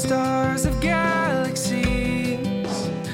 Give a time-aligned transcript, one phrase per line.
[0.00, 1.84] stars of galaxies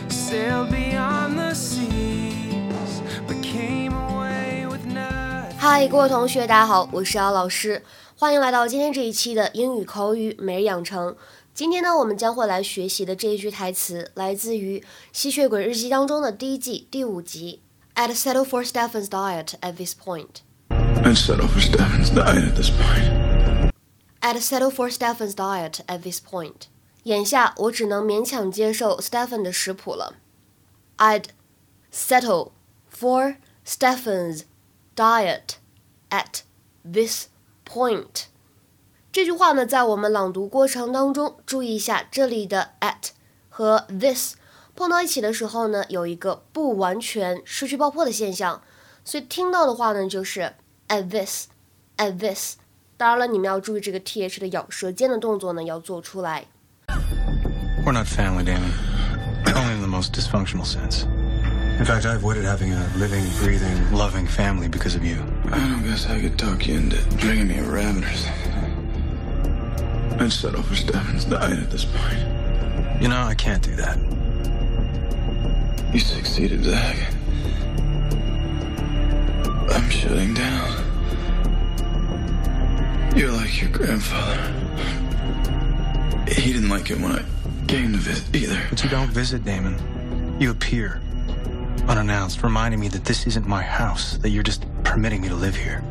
[0.08, 5.58] sailed beyond the seas, but came away with nothing.
[5.58, 7.82] 嗨，各位同学，大家好，我是姚老师，
[8.16, 11.16] 欢迎来到今天这一期的英语口语每日养成。
[11.52, 14.78] 今天呢，我们将会来学习的这一句台词，来自于
[15.12, 17.62] 《吸血鬼日记》当中的第一季第五集。
[17.96, 20.42] I'd settle for Stephen's diet at this point.
[20.70, 23.72] I'd settle for Stefan's diet at this point.
[24.20, 26.68] I'd settle for Stephen's diet at this point.
[27.06, 30.14] 眼下我只能勉强接受 Stephen 的食谱了。
[30.98, 31.26] I'd
[31.92, 32.50] settle
[32.92, 34.42] for Stephen's
[34.96, 35.58] diet
[36.10, 36.40] at
[36.84, 37.28] this
[37.64, 38.24] point.
[39.12, 43.10] 这句话呢，在我们朗读过程当中，注意一下这里的 at
[43.48, 44.34] 和 this
[44.74, 48.60] 碰到一起的时候呢，有一个不完全失去爆破的现象，
[49.04, 50.54] 所以听到的话呢，就是
[50.88, 52.56] at this，at this。
[52.96, 56.48] 当然了，你们要注意这个 th 的咬舌尖的动作呢，要做出来。
[57.86, 58.72] We're not family, Damon.
[59.54, 61.04] Only in the most dysfunctional sense.
[61.78, 63.92] In fact, I avoided having a living, breathing.
[63.92, 65.22] Loving family because of you.
[65.52, 68.52] I don't guess I could talk you into bringing me a rabbit or something.
[70.18, 72.18] I'd settle for Stefan's diet at this point.
[73.00, 73.98] You know, I can't do that.
[75.94, 76.96] You succeeded, Zach.
[79.70, 80.82] I'm shutting down.
[83.14, 84.42] You're like your grandfather.
[86.26, 87.24] He didn't like it when I
[87.67, 88.59] came to visit either.
[88.69, 89.75] But you don't visit, Damon.
[90.39, 91.01] You appear
[91.87, 95.55] unannounced, reminding me that this isn't my house, that you're just permitting me to live
[95.55, 95.83] here.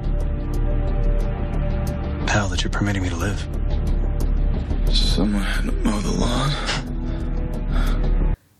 [2.28, 3.46] Hell, that you're permitting me to live.
[4.92, 6.50] Someone had to mow the lawn.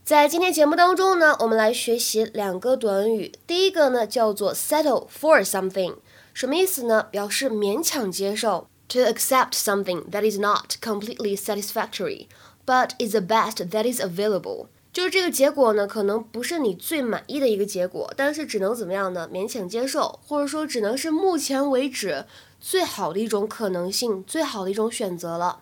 [0.05, 3.31] 在今天节目当中呢，我们来学习两个短语。
[3.47, 5.99] 第一个呢叫做 settle for something，
[6.35, 7.05] 什么意思呢？
[7.05, 12.27] 表示勉强接受，to accept something that is not completely satisfactory
[12.65, 14.67] but is the best that is available。
[14.93, 19.29] 就是这个结果呢，可能不是你最满意的一个结果，但是只能怎么样呢？
[19.33, 22.25] 勉强接受，或者说只能是目前为止
[22.61, 25.61] 最好的一种可能性，最好的一种选择了。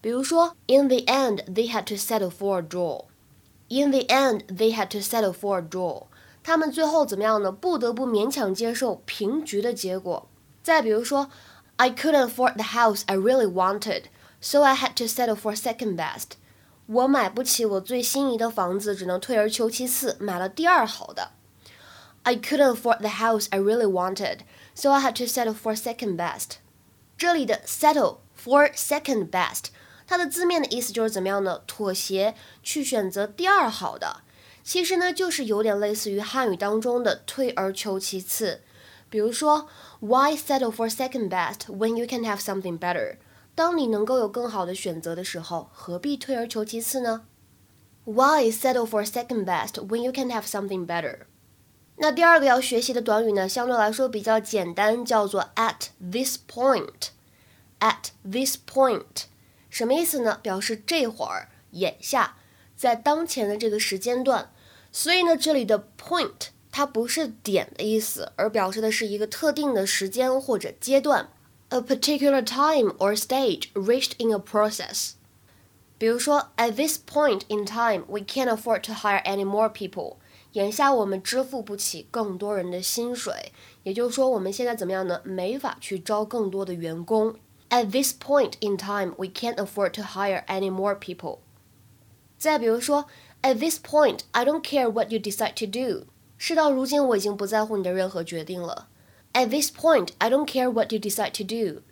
[0.00, 3.04] 比如说，In the end, they had to settle for a draw.
[3.68, 6.04] In the end, they had to settle for a draw.
[6.44, 7.50] 他们最后怎么样呢？
[7.50, 10.28] 不得不勉强接受平局的结果。
[10.62, 11.28] 再比如说，
[11.76, 14.04] I couldn't afford the house I really wanted,
[14.46, 16.32] so I had to settle for second best.
[16.86, 21.30] 我买不起我最心仪的房子，只能退而求其次，买了第二好的。
[22.24, 24.40] I couldn't afford the house I really wanted,
[24.74, 26.56] so I had to settle for second best.
[27.16, 29.66] 这里的 settle for second best
[30.06, 31.62] 它的字面的意思就是怎么样呢？
[31.66, 34.22] 妥协，去选择第二好的。
[34.64, 38.62] 其实呢，就是有点类似于汉语当中的退而求其次。
[39.08, 39.68] 比如说，
[40.00, 43.16] Why settle for second best when you can have something better？
[43.57, 47.25] 当你能够有更好的选择的时候，何必退而求其次呢
[48.05, 51.21] ？Why settle for second best when you can have something better？
[51.95, 57.07] 那第二个要学习的短语呢，相对来说比较简单，叫做 at this point。
[57.79, 59.23] at this point。
[59.71, 60.39] 什么意思呢？
[60.43, 62.37] 表示这会儿、眼下，
[62.75, 64.51] 在当前的这个时间段。
[64.91, 71.29] 所以呢，这里的 point 它不是点的意思，而表示的是一个特定的时间或者阶段
[71.70, 75.12] ，a particular time or stage reached in a process。
[75.98, 80.16] 比如说，at this point in time, we can't afford to hire any more people。
[80.52, 83.52] 眼下我们支付不起更多人的薪水，
[83.84, 85.20] 也就是说，我们现在怎么样呢？
[85.24, 87.36] 没法去招更多的员工。
[87.70, 91.38] At this point in time, we can't afford to hire any more people.
[92.36, 93.06] 再比如说，
[93.40, 96.06] At this point, I don't care what you decide to do.
[96.36, 98.88] 事到如今，我已经不在乎你的任何决定了。
[99.36, 101.82] At this point, I don't care what you decide to do.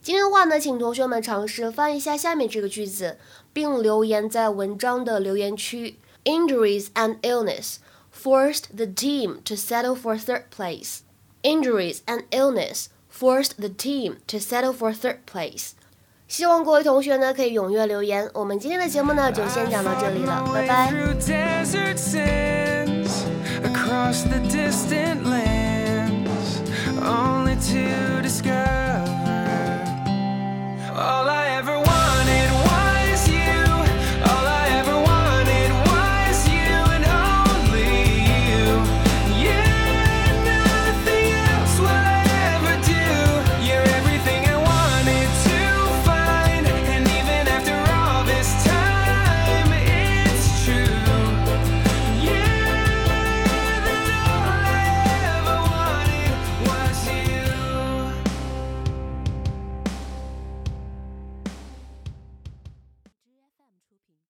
[0.00, 3.18] 今天的话呢，请同学们尝试翻译一下下面这个句子，
[3.52, 5.98] 并留言在文章的留言区。
[6.24, 7.76] Injuries and illness
[8.12, 11.00] forced the team to settle for third place.
[11.42, 15.72] Injuries and illness forced the team to settle for third place.
[16.26, 18.28] 希望各位同学呢可以踊跃留言。
[18.34, 20.92] 我们今天的节目呢就先讲到这里了，拜拜。